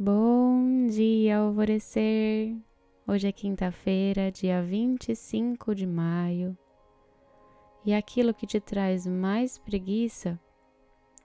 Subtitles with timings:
[0.00, 2.56] Bom dia, alvorecer!
[3.04, 6.56] Hoje é quinta-feira, dia 25 de maio,
[7.84, 10.38] e aquilo que te traz mais preguiça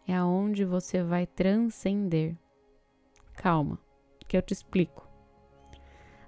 [0.07, 2.35] é aonde você vai transcender.
[3.35, 3.77] Calma,
[4.27, 5.07] que eu te explico.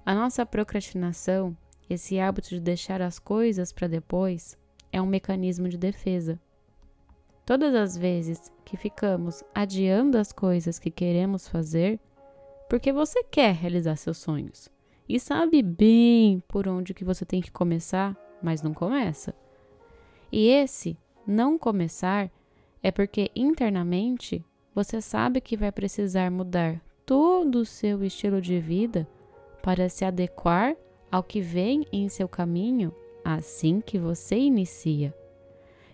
[0.06, 1.58] A nossa procrastinação,
[1.90, 4.56] esse hábito de deixar as coisas para depois,
[4.92, 6.40] é um mecanismo de defesa.
[7.44, 12.00] Todas as vezes que ficamos adiando as coisas que queremos fazer,
[12.70, 14.70] porque você quer realizar seus sonhos
[15.08, 19.34] e sabe bem por onde que você tem que começar, mas não começa.
[20.32, 22.32] E esse não começar
[22.82, 24.44] é porque internamente
[24.74, 29.08] você sabe que vai precisar mudar todo o seu estilo de vida
[29.62, 30.76] para se adequar
[31.12, 35.14] ao que vem em seu caminho assim que você inicia.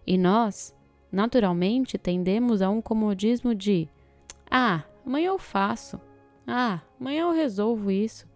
[0.05, 0.75] E nós,
[1.11, 3.87] naturalmente, tendemos a um comodismo de:
[4.49, 5.99] ah, amanhã eu faço.
[6.53, 8.27] Ah, amanhã eu resolvo isso.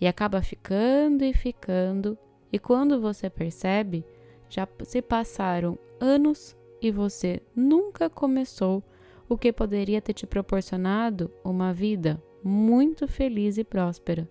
[0.00, 2.16] E acaba ficando e ficando,
[2.50, 4.06] e quando você percebe,
[4.48, 8.82] já se passaram anos e você nunca começou
[9.28, 14.26] o que poderia ter te proporcionado uma vida muito feliz e próspera.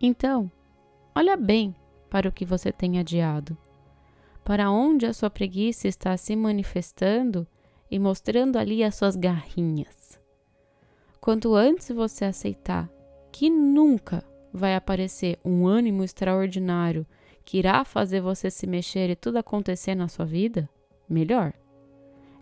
[0.00, 0.50] Então,
[1.14, 1.76] olha bem
[2.08, 3.54] para o que você tem adiado,
[4.42, 7.46] para onde a sua preguiça está se manifestando
[7.90, 10.21] e mostrando ali as suas garrinhas.
[11.22, 12.90] Quanto antes você aceitar
[13.30, 17.06] que nunca vai aparecer um ânimo extraordinário
[17.44, 20.68] que irá fazer você se mexer e tudo acontecer na sua vida,
[21.08, 21.52] melhor.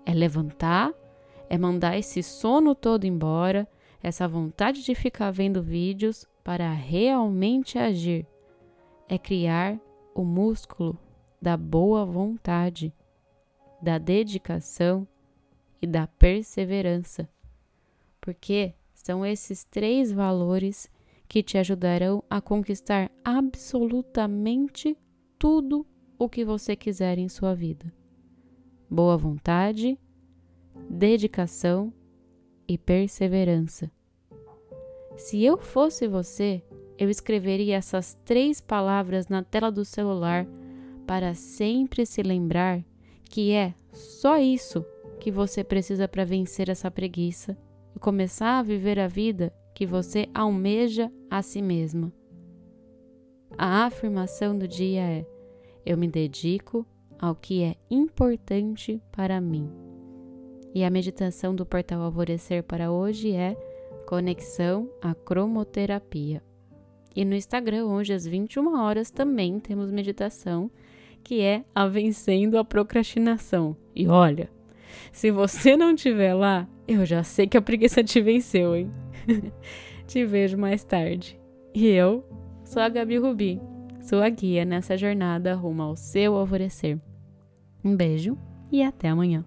[0.06, 0.94] É levantar,
[1.50, 3.68] é mandar esse sono todo embora,
[4.02, 8.26] essa vontade de ficar vendo vídeos para realmente agir.
[9.06, 9.78] É criar
[10.14, 10.98] o músculo
[11.40, 12.94] da boa vontade,
[13.82, 15.06] da dedicação
[15.82, 17.28] e da perseverança
[18.20, 20.90] porque são esses três valores
[21.28, 24.96] que te ajudarão a conquistar absolutamente
[25.38, 25.86] tudo
[26.18, 27.92] o que você quiser em sua vida.
[28.90, 29.98] Boa vontade,
[30.88, 31.92] dedicação
[32.68, 33.90] e perseverança.
[35.16, 36.62] Se eu fosse você,
[36.98, 40.46] eu escreveria essas três palavras na tela do celular
[41.06, 42.84] para sempre se lembrar
[43.24, 44.84] que é só isso
[45.18, 47.56] que você precisa para vencer essa preguiça
[47.94, 52.12] e começar a viver a vida que você almeja a si mesma.
[53.56, 55.26] A afirmação do dia é:
[55.84, 56.86] Eu me dedico
[57.18, 59.70] ao que é importante para mim.
[60.74, 63.56] E a meditação do portal Alvorecer para hoje é
[64.06, 66.42] Conexão à Cromoterapia.
[67.14, 70.70] E no Instagram, hoje às 21 horas, também temos meditação
[71.22, 73.76] que é a Vencendo a Procrastinação.
[73.94, 74.50] E olha,
[75.12, 78.90] se você não estiver lá, eu já sei que a preguiça te venceu, hein?
[80.06, 81.38] te vejo mais tarde.
[81.74, 82.24] E eu
[82.64, 83.60] sou a Gabi Rubi,
[84.00, 86.98] sua guia nessa jornada rumo ao seu alvorecer.
[87.84, 88.36] Um beijo
[88.70, 89.44] e até amanhã.